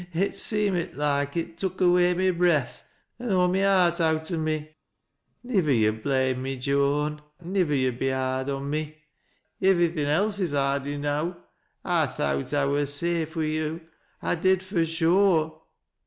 [0.15, 2.81] It seemit loike it tuk away my breath,
[3.19, 4.75] an aw my heart owt o' me.
[5.43, 8.97] Nivyer yo' blame me, Joan— nivver yo' be hard on me—
[9.61, 11.37] ivverything else is hard enow.
[11.85, 13.79] I thowt I wur safe wi' yo'—
[14.23, 15.61] I did fui sure."